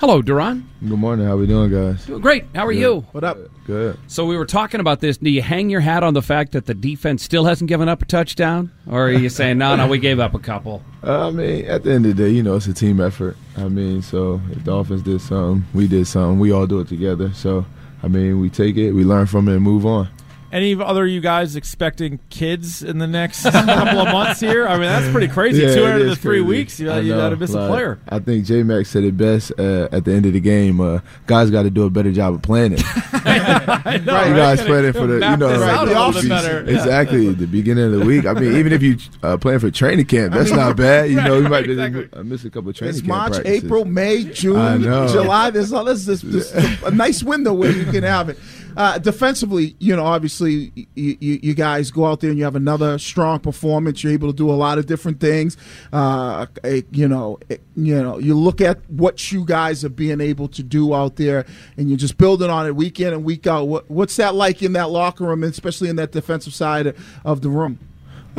[0.00, 0.62] Hello, Duron.
[0.80, 1.26] Good morning.
[1.26, 2.06] How we doing, guys?
[2.06, 2.46] Doing great.
[2.54, 2.80] How are Good.
[2.80, 3.00] you?
[3.12, 3.36] What up?
[3.66, 3.98] Good.
[4.06, 5.18] So we were talking about this.
[5.18, 8.00] Do you hang your hat on the fact that the defense still hasn't given up
[8.00, 10.82] a touchdown, or are you saying no, no, we gave up a couple?
[11.04, 13.36] Uh, I mean, at the end of the day, you know, it's a team effort.
[13.58, 16.38] I mean, so if the offense did something, we did something.
[16.38, 17.30] We all do it together.
[17.34, 17.66] So,
[18.02, 20.08] I mean, we take it, we learn from it, and move on.
[20.52, 24.66] Any other you guys expecting kids in the next couple of months here?
[24.66, 25.62] I mean, that's pretty crazy.
[25.62, 26.48] Yeah, Two out of the three crazy.
[26.48, 27.98] weeks, you, I you got to miss a player.
[28.08, 30.80] I think J Max said it best uh, at the end of the game.
[30.80, 32.80] Uh, guys got to do a better job of planning.
[33.12, 35.86] I know, you guys Gotta planning for the, you know, this like the a little
[35.86, 36.28] bit off-season.
[36.28, 36.64] better.
[36.64, 36.76] Yeah.
[36.78, 38.26] Exactly, the beginning of the week.
[38.26, 41.10] I mean, even if you uh, plan for training camp, that's not bad.
[41.10, 42.08] You know, you might Exactly.
[42.12, 43.64] uh, miss a couple of training It's camp March, practices.
[43.64, 45.50] April, May, June, July.
[45.50, 48.38] There's, all- there's, this this a nice window where you can have it.
[48.76, 52.56] Uh, defensively, you know, obviously, you, you, you guys go out there and you have
[52.56, 54.02] another strong performance.
[54.02, 55.56] You're able to do a lot of different things.
[55.92, 56.46] Uh,
[56.90, 57.38] you know,
[57.76, 61.46] you know, you look at what you guys are being able to do out there,
[61.76, 63.68] and you're just building on it week in and week out.
[63.68, 67.50] What, what's that like in that locker room, especially in that defensive side of the
[67.50, 67.78] room?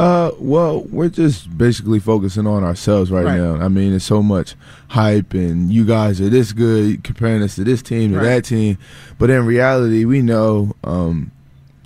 [0.01, 3.37] Uh, well, we're just basically focusing on ourselves right, Right.
[3.37, 3.57] now.
[3.57, 4.55] I mean, it's so much
[4.87, 8.23] hype, and you guys are this good, comparing us to this team, to Right.
[8.23, 8.79] that team.
[9.19, 11.29] But in reality, we know um,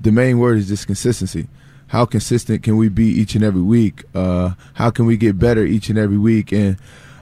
[0.01, 1.47] the main word is just consistency.
[1.87, 4.05] How consistent can we be each and every week?
[4.15, 6.53] Uh, how can we get better each and every week?
[6.53, 6.77] And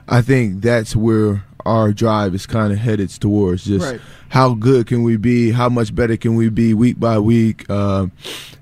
[0.08, 3.64] I think that's where our drive is kind of headed towards.
[3.64, 4.00] Just Right.
[4.28, 5.50] how good can we be?
[5.52, 7.68] How much better can we be week by week?
[7.70, 8.12] Um,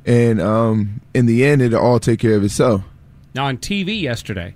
[0.06, 2.82] and um, in the end, it'll all take care of itself.
[3.34, 4.54] Now on TV yesterday,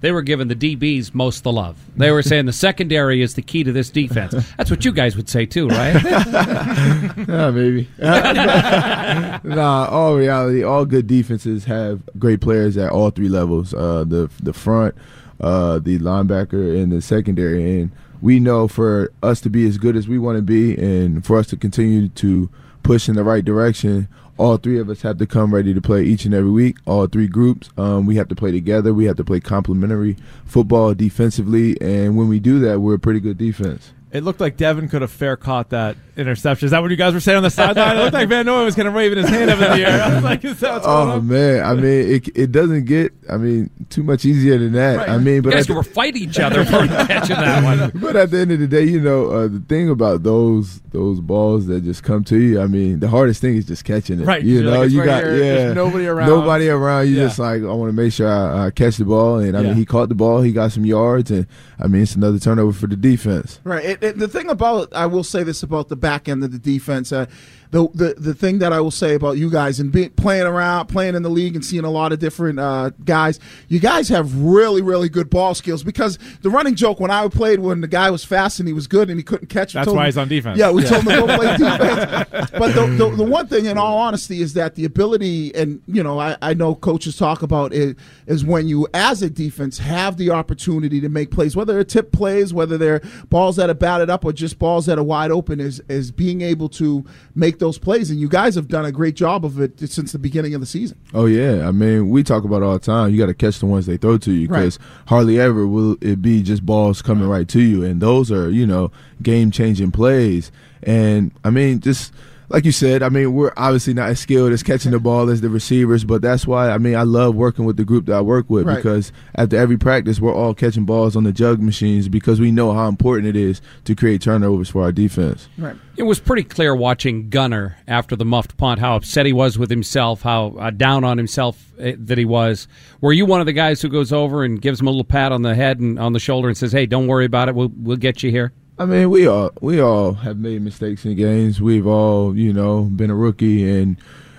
[0.00, 1.76] they were giving the DBs most the love.
[1.96, 4.34] They were saying the secondary is the key to this defense.
[4.58, 5.94] That's what you guys would say too, right?
[7.26, 7.88] Yeah, maybe.
[7.98, 13.72] nah, all reality, all good defenses have great players at all three levels.
[13.74, 14.94] Uh, the the front,
[15.40, 17.80] uh, the linebacker, and the secondary.
[17.80, 17.90] And
[18.20, 21.38] we know for us to be as good as we want to be, and for
[21.38, 22.48] us to continue to
[22.82, 26.02] push in the right direction, all three of us have to come ready to play
[26.02, 26.78] each and every week.
[26.86, 28.92] All three groups, um, we have to play together.
[28.92, 33.20] We have to play complementary football defensively, and when we do that, we're a pretty
[33.20, 33.92] good defense.
[34.14, 36.66] It looked like Devin could have fair caught that interception.
[36.66, 37.96] Is that what you guys were saying on the sideline?
[37.96, 40.00] It looked like Van Noy was kind of waving his hand up in the air.
[40.04, 41.26] I was like, is that what's going Oh on?
[41.26, 44.98] man, I mean, it it doesn't get, I mean, too much easier than that.
[44.98, 45.08] Right.
[45.08, 47.90] I mean, you but guys at, were fighting each other for catching that one.
[48.00, 51.18] but at the end of the day, you know, uh, the thing about those those
[51.20, 54.26] balls that just come to you, I mean, the hardest thing is just catching it.
[54.26, 56.28] Right, You you're know, like, you right got here, yeah, there's nobody around.
[56.28, 57.08] Nobody around.
[57.08, 57.24] You Yeah.
[57.24, 59.68] just like I want to make sure I, I catch the ball, and I Yeah.
[59.70, 61.48] mean, he caught the ball, he got some yards, and
[61.80, 63.58] I mean, it's another turnover for the defense.
[63.64, 63.84] Right.
[63.84, 66.58] It, it- the thing about I will say this about the back end of the
[66.58, 67.12] defense.
[67.12, 67.26] Uh,
[67.74, 70.86] the, the the thing that I will say about you guys and being playing around,
[70.86, 73.40] playing in the league, and seeing a lot of different uh, guys.
[73.68, 77.58] You guys have really really good ball skills because the running joke when I played
[77.58, 79.72] when the guy was fast and he was good and he couldn't catch.
[79.72, 80.56] That's told why him- he's on defense.
[80.56, 82.50] Yeah, we told him to go play defense.
[82.52, 86.04] But the, the the one thing, in all honesty, is that the ability, and you
[86.04, 87.96] know, I, I know coaches talk about it,
[88.28, 92.12] is when you, as a defense, have the opportunity to make plays, whether they're tip
[92.12, 95.58] plays, whether they're balls that are batted up, or just balls that are wide open,
[95.58, 97.04] is is being able to
[97.34, 98.10] make those plays.
[98.10, 100.66] And you guys have done a great job of it since the beginning of the
[100.66, 100.98] season.
[101.12, 103.10] Oh yeah, I mean we talk about it all the time.
[103.10, 106.20] You got to catch the ones they throw to you because hardly ever will it
[106.20, 108.92] be just balls coming right to you, and those are you know
[109.22, 110.52] game changing plays.
[110.82, 112.12] And I mean just
[112.48, 115.40] like you said, I mean we're obviously not as skilled as catching the ball as
[115.40, 118.20] the receivers, but that's why I mean I love working with the group that I
[118.20, 118.76] work with Right.
[118.76, 122.72] because after every practice we're all catching balls on the jug machines because we know
[122.72, 125.48] how important it is to create turnovers for our defense.
[125.58, 125.76] Right.
[125.96, 129.70] It was pretty clear watching Gunner after the muffed punt how upset he was with
[129.70, 132.66] himself, how uh, down on himself uh, that he was.
[133.00, 135.30] Were you one of the guys who goes over and gives him a little pat
[135.30, 137.54] on the head and on the shoulder and says, "Hey, don't worry about it.
[137.54, 141.14] We'll we'll get you here." I mean, we all we all have made mistakes in
[141.14, 141.60] games.
[141.60, 143.96] We've all, you know, been a rookie, and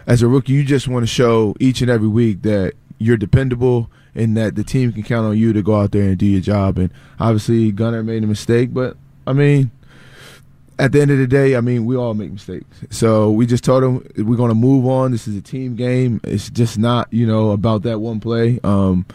[0.08, 3.90] as a rookie, you just want to show each and every week that you're dependable
[4.14, 6.42] and that the team can count on you to go out there and do your
[6.42, 6.78] job.
[6.78, 9.72] And obviously, Gunner made a mistake, but I mean,
[10.78, 12.82] at the end of the day, I mean, we all make mistakes.
[12.90, 15.12] So we just told him we're going to move on.
[15.12, 16.20] This is a team game.
[16.24, 18.60] It's just not, you know, about that one play.
[18.64, 19.06] Um,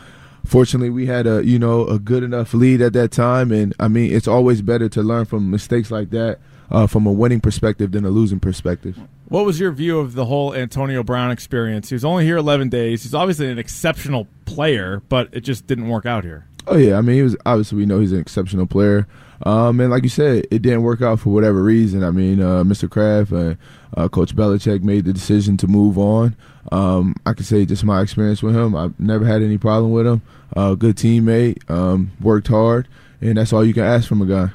[0.44, 3.52] fortunately, we had a, you know, a good enough lead at that time.
[3.52, 6.38] And I mean, it's always better to learn from mistakes like that
[6.70, 8.98] uh, from a winning perspective than a losing perspective.
[9.28, 11.88] What was your view of the whole Antonio Brown experience?
[11.88, 13.04] He was only here 11 days.
[13.04, 16.46] He's obviously an exceptional player, but it just didn't work out here.
[16.66, 19.06] Oh yeah, I mean, he was obviously we know he's an exceptional player,
[19.44, 22.04] um, and like you said, it didn't work out for whatever reason.
[22.04, 22.88] I mean, uh, Mr.
[22.88, 23.56] Kraft and
[23.96, 26.36] uh, Coach Belichick made the decision to move on.
[26.70, 30.06] Um, I can say just my experience with him, I've never had any problem with
[30.06, 30.22] him.
[30.54, 32.86] Uh, good teammate, um, worked hard,
[33.20, 34.50] and that's all you can ask from a guy.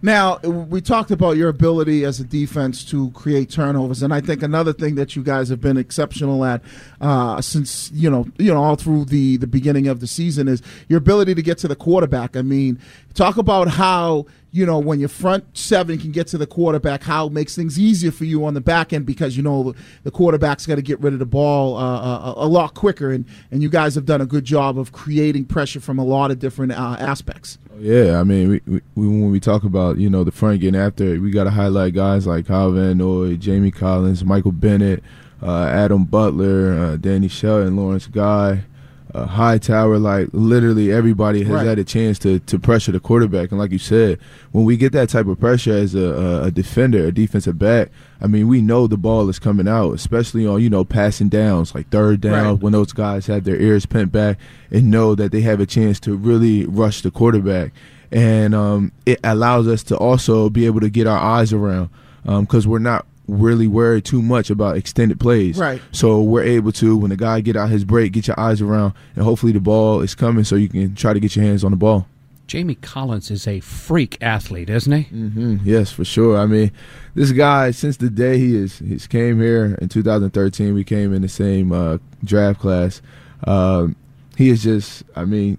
[0.00, 4.42] Now we talked about your ability as a defense to create turnovers, and I think
[4.42, 6.62] another thing that you guys have been exceptional at
[7.00, 10.62] uh, since you know you know all through the the beginning of the season is
[10.88, 12.36] your ability to get to the quarterback.
[12.36, 12.78] I mean,
[13.18, 17.26] talk about how you know when your front seven can get to the quarterback, how
[17.26, 19.74] it makes things easier for you on the back end because you know
[20.04, 23.26] the quarterback's got to get rid of the ball uh, a, a, lot quicker, and
[23.50, 26.38] and you guys have done a good job of creating pressure from a lot of
[26.38, 27.58] different uh, aspects.
[27.78, 31.14] Yeah, I mean, we, we, when we talk about you know the front getting after,
[31.14, 35.02] it, we got to highlight guys like Kyle Van Noy, Jamie Collins, Michael Bennett,
[35.42, 38.64] uh, Adam Butler, uh, Danny Shelton, Lawrence Guy,
[39.14, 39.98] uh, Hightower.
[39.98, 41.66] Like literally everybody has Right.
[41.66, 43.50] had a chance to to pressure the quarterback.
[43.50, 44.18] And like you said,
[44.52, 47.90] when we get that type of pressure as a, a, a defender, a defensive back,
[48.20, 51.74] I mean, we know the ball is coming out, especially on you know passing downs
[51.74, 52.62] like third down Right.
[52.62, 54.38] when those guys have their ears pent back
[54.70, 57.72] and know that they have a chance to really rush the quarterback.
[58.10, 61.90] And um, it allows us to also be able to get our eyes around
[62.24, 65.58] because we're not really worry too much about extended plays.
[65.58, 65.80] Right.
[65.92, 68.94] So we're able to, when the guy get out his break, get your eyes around,
[69.14, 71.70] and hopefully the ball is coming so you can try to get your hands on
[71.70, 72.06] the ball.
[72.48, 75.04] Jamie Collins is a freak athlete, isn't he?
[75.14, 75.56] Mm-hmm.
[75.64, 76.38] Yes, for sure.
[76.38, 76.72] I mean,
[77.14, 81.20] this guy since the day he is he's came here in 2013, we came in
[81.20, 83.02] the same uh, draft class.
[83.44, 83.96] Um,
[84.38, 85.58] he is just, I mean,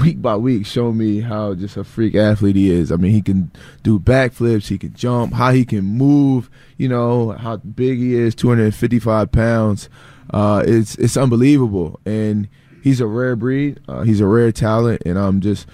[0.00, 2.92] week by week, show me how just a freak athlete he is.
[2.92, 3.50] I mean, he can
[3.82, 6.50] do backflips, he can jump, how he can move.
[6.76, 9.88] You know how big he is, 255 pounds.
[10.32, 12.48] Uh, it's it's unbelievable, and
[12.82, 13.80] he's a rare breed.
[13.88, 15.66] Uh, he's a rare talent, and I'm just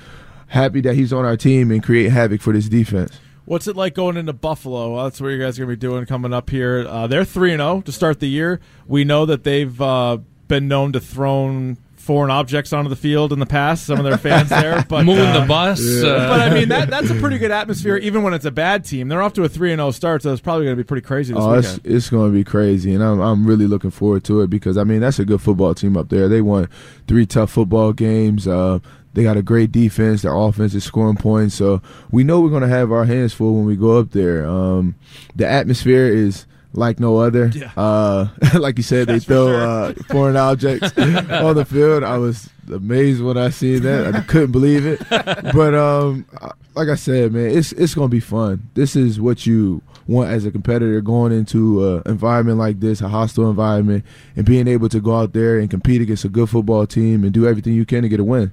[0.49, 3.19] happy that he's on our team and create havoc for this defense.
[3.45, 5.05] What's it like going into Buffalo?
[5.05, 6.85] That's what you guys are going to be doing coming up here.
[6.87, 8.61] Uh, they're three and zero to start the year.
[8.89, 10.19] We know that they've uh,
[10.49, 11.77] been known to throw
[12.07, 13.85] foreign objects onto the field in the past.
[13.85, 15.81] Some of their fans there, but moving uh, the bus.
[15.81, 18.85] uh, But I mean that that's a pretty good atmosphere, even when it's a bad
[18.85, 19.09] team.
[19.09, 21.05] They're off to a three and zero start, so it's probably going to be pretty
[21.05, 24.25] crazy this Oh, it's, it's going to be crazy, and I'm I'm really looking forward
[24.25, 26.29] to it because I mean that's a good football team up there.
[26.29, 26.69] They won
[27.07, 28.47] three tough football games.
[28.47, 28.79] Uh,
[29.15, 30.23] they got a great defense.
[30.23, 31.81] Their offense is scoring points, so
[32.11, 34.47] we know we're going to have our hands full when we go up there.
[34.47, 34.95] Um,
[35.35, 36.45] the atmosphere is
[36.77, 37.49] like no other.
[37.55, 37.73] Yeah.
[37.77, 38.29] Uh,
[38.59, 39.61] like you said, That's they throw sure.
[39.63, 42.05] uh, foreign objects on the field.
[42.05, 44.15] I was amazed when I seen that.
[44.15, 45.01] I couldn't believe it.
[45.09, 46.27] But um,
[46.75, 48.69] like I said, man, it's it's gonna be fun.
[48.75, 53.09] This is what you want as a competitor going into an environment like this, a
[53.09, 54.05] hostile environment,
[54.37, 57.33] and being able to go out there and compete against a good football team and
[57.33, 58.53] do everything you can to get a win.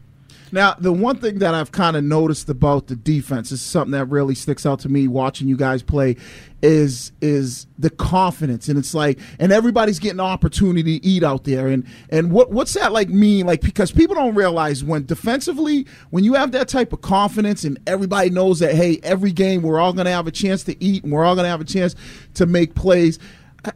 [0.53, 4.05] Now, the one thing that I've kind of noticed about the defense is something that
[4.05, 6.15] really sticks out to me watching you guys play
[6.61, 8.69] is is the confidence.
[8.69, 11.69] And it's like and everybody's getting an opportunity to eat out there.
[11.69, 13.47] And and what what's that like mean?
[13.47, 17.79] Like because people don't realize when defensively when you have that type of confidence and
[17.87, 21.03] everybody knows that hey every game we're all going to have a chance to eat
[21.03, 21.95] and we're all going to have a chance
[22.35, 23.17] to make plays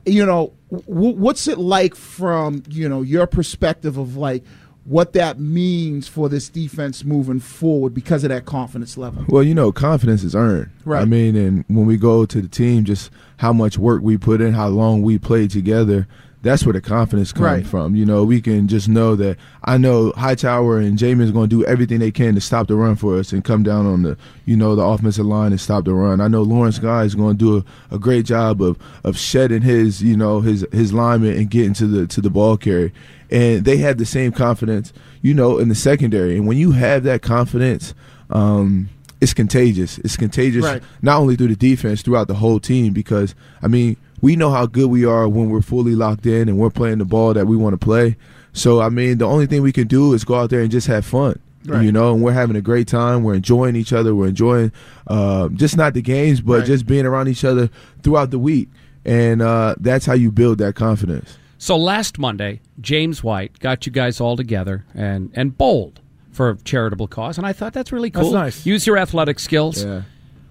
[0.06, 4.44] you know what's it like from you know your perspective of like
[4.88, 9.25] what that means for this defense moving forward because of that confidence level.
[9.28, 10.69] Well, you know, confidence is earned.
[10.86, 11.01] Right.
[11.01, 14.39] I mean, and when we go to the team, just how much work we put
[14.39, 16.07] in, how long we played together,
[16.44, 17.66] that's where the confidence comes Right.
[17.68, 17.95] from.
[17.95, 21.56] You know, we can just know that I know Hightower and Jamie is going to
[21.56, 24.18] do everything they can to stop the run for us and come down on the,
[24.45, 26.22] you know, the offensive line and stop the run.
[26.22, 27.57] I know Lawrence Guy is going to do
[27.91, 31.74] a, a great job of of shedding his, you know, his his lineman and getting
[31.74, 32.94] to the to the ball carry.
[33.29, 36.38] And they had the same confidence, you know, in the secondary.
[36.38, 37.94] And when you have that confidence,
[38.29, 38.89] um,
[39.20, 39.98] it's contagious.
[40.00, 40.84] It's contagious Right.
[41.01, 42.94] not only through the defense, throughout the whole team.
[42.94, 46.57] Because I mean, we know how good we are when we're fully locked in and
[46.57, 48.15] we're playing the ball that we want to play.
[48.53, 50.88] So I mean, the only thing we can do is go out there and just
[50.88, 51.39] have fun.
[51.65, 51.83] Right.
[51.83, 53.24] You know, and we're having a great time.
[53.24, 54.15] We're enjoying each other.
[54.15, 54.71] We're enjoying
[55.07, 56.65] uh, just not the games, but Right.
[56.65, 57.69] just being around each other
[58.03, 58.69] throughout the week.
[59.03, 61.38] And uh, that's how you build that confidence.
[61.57, 66.00] So last Monday, James White got you guys all together and, and bowled
[66.31, 68.33] for a charitable cause, and I thought that's really That's cool.
[68.33, 68.65] nice.
[68.65, 69.83] Use your athletic skills.
[69.83, 70.03] Yeah.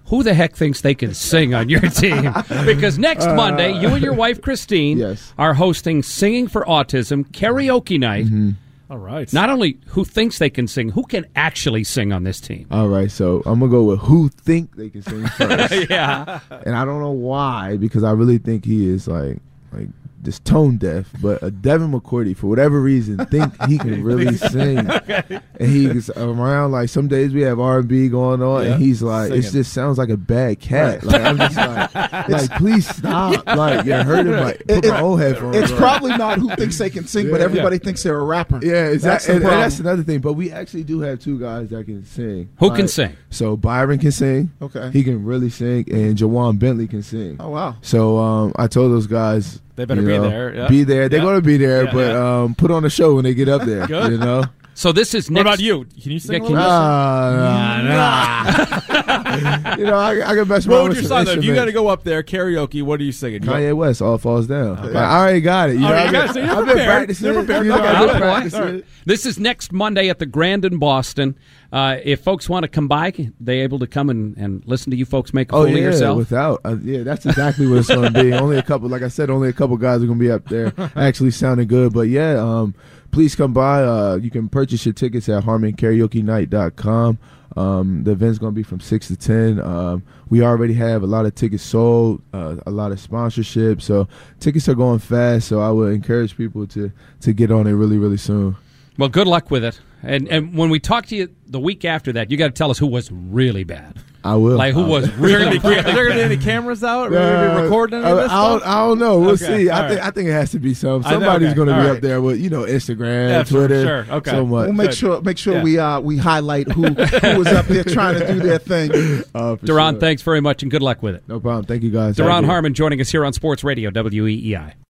[0.07, 2.33] Who the heck thinks they can sing on your team?
[2.65, 5.33] because next Monday, you and your wife Christine Yes.
[5.37, 8.25] are hosting Singing for Autism karaoke night.
[8.25, 8.51] Mm-hmm.
[8.89, 9.31] All right.
[9.33, 12.67] Not only who thinks they can sing, who can actually sing on this team?
[12.71, 15.89] All right, so I'm gonna go with who think they can sing first.
[15.89, 16.39] yeah.
[16.65, 19.39] and I don't know why because I really think he is like
[19.73, 19.89] like
[20.23, 24.79] just tone deaf, but uh, Devin McCourty, for whatever reason, think he can really sing,
[24.79, 26.71] and he's around.
[26.71, 28.73] Like some days we have R and B going on, Yeah.
[28.73, 31.03] and he's like, it just sounds like a bad cat.
[31.03, 31.95] Like I'm just like,
[32.29, 33.45] like please stop.
[33.45, 35.55] Like you're hurting my put It- my own headphones.
[35.55, 35.77] It's on.
[35.77, 37.45] probably not who thinks they can sing, but Yeah.
[37.45, 38.59] everybody thinks they're a rapper.
[38.63, 39.33] Yeah, That's exactly.
[39.39, 40.19] the And, and that's another thing.
[40.19, 42.49] But we actually do have two guys that can sing.
[42.59, 43.15] Who can sing?
[43.29, 44.51] So Byron can sing.
[44.61, 44.89] Okay.
[44.91, 47.37] He can really sing, and Ja'Whaun Bentley can sing.
[47.39, 47.75] Oh wow.
[47.81, 50.67] So um, I told those guys They better you be know, there, yeah.
[50.67, 51.07] Be there.
[51.07, 51.25] They're Yeah.
[51.25, 52.15] going to be there, Yeah, but.
[52.15, 53.85] Um, put on a show when they get up there.
[53.87, 54.11] Good.
[54.13, 54.43] You know.
[54.77, 55.41] So this is What next.
[55.47, 55.85] about you?
[56.03, 56.33] Can you sing?
[56.33, 57.87] Yeah, a can little Nah, bit?
[57.89, 59.75] nah, nah.
[59.77, 61.39] you know, I, I can mess What would with your some song though?
[61.39, 63.41] If you got to go up there karaoke, what are you singing?
[63.41, 64.77] You Kanye West, all falls down.
[64.77, 64.95] Okay.
[64.95, 65.77] I already got it.
[65.79, 66.27] You Oh, know, I've been.
[66.31, 67.25] So I've been practicing.
[67.25, 67.45] You're it.
[67.45, 67.65] prepared.
[67.65, 67.87] You know, Okay.
[67.87, 68.61] I've been practicing.
[68.61, 68.85] Right.
[69.05, 71.39] This is next Monday at the Grand in Boston.
[71.71, 74.95] Uh, if folks want to come by, they able to come and, and listen to
[74.95, 76.17] you folks make a Oh fool of yourself.
[76.19, 78.31] without uh, yeah, that's exactly what it's going to be.
[78.33, 80.45] only a couple, like I said, only a couple guys are going to be up
[80.49, 81.93] there, actually sounding good.
[81.93, 82.75] But yeah, um,
[83.17, 83.81] please come by.
[83.81, 87.17] Uh, you can purchase your tickets at harmonkaraokenight.com.
[87.55, 89.59] Um, the event's going to be from six to ten.
[89.59, 94.07] Um, we already have a lot of tickets sold, uh, a lot of sponsorship, so
[94.39, 95.47] tickets are going fast.
[95.47, 98.55] So I would encourage people to to get on it really, really soon.
[98.99, 99.81] Well, good luck with it.
[100.03, 102.69] And and when we talk to you the week after that, you got to tell
[102.69, 103.95] us who was really bad.
[104.23, 104.57] I will.
[104.57, 106.83] Like who I was Is there really, gonna be, is there gonna be any cameras
[106.83, 107.07] out?
[107.07, 108.69] Are we gonna Uh, recording any I, of this I don't, stuff?
[108.71, 109.19] I don't know.
[109.19, 109.69] We'll Okay, see.
[109.69, 110.01] I all think.
[110.01, 111.03] I think it has to be some.
[111.03, 114.15] Somebody's okay, going to be all up there with you know Instagram, Yeah, Twitter, sure,
[114.17, 114.31] okay.
[114.31, 114.65] so much.
[114.65, 114.97] We'll make Good.
[114.97, 115.63] sure make sure Yeah.
[115.63, 118.91] we uh we highlight who who was up there trying to do their thing.
[119.33, 119.99] Uh, for Duron, sure.
[120.01, 121.23] thanks very much and good luck with it.
[121.27, 121.65] No problem.
[121.65, 122.17] Thank you guys.
[122.17, 124.73] Duron Harmon joining us here on Sports Radio E WEEI.